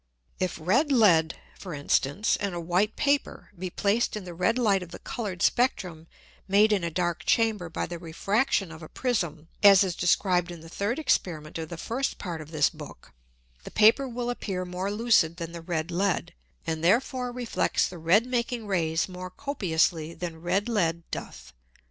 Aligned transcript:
If 0.39 0.57
red 0.59 0.91
Lead, 0.91 1.35
for 1.59 1.75
instance, 1.75 2.35
and 2.35 2.55
a 2.55 2.59
white 2.59 2.95
Paper, 2.95 3.51
be 3.55 3.69
placed 3.69 4.15
in 4.17 4.23
the 4.23 4.33
red 4.33 4.57
Light 4.57 4.81
of 4.81 4.89
the 4.89 4.97
colour'd 4.97 5.43
Spectrum 5.43 6.07
made 6.47 6.73
in 6.73 6.83
a 6.83 6.89
dark 6.89 7.23
Chamber 7.23 7.69
by 7.69 7.85
the 7.85 7.99
Refraction 7.99 8.71
of 8.71 8.81
a 8.81 8.89
Prism, 8.89 9.47
as 9.61 9.83
is 9.83 9.93
described 9.95 10.49
in 10.49 10.61
the 10.61 10.69
third 10.69 10.97
Experiment 10.97 11.59
of 11.59 11.69
the 11.69 11.77
first 11.77 12.17
Part 12.17 12.41
of 12.41 12.49
this 12.49 12.67
Book; 12.71 13.11
the 13.63 13.69
Paper 13.69 14.07
will 14.09 14.31
appear 14.31 14.65
more 14.65 14.89
lucid 14.89 15.37
than 15.37 15.51
the 15.51 15.61
red 15.61 15.91
Lead, 15.91 16.33
and 16.65 16.83
therefore 16.83 17.31
reflects 17.31 17.87
the 17.87 17.99
red 17.99 18.25
making 18.25 18.65
Rays 18.65 19.07
more 19.07 19.29
copiously 19.29 20.15
than 20.15 20.41
red 20.41 20.67
Lead 20.67 21.03
doth. 21.11 21.53